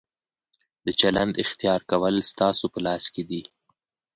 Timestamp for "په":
2.73-2.79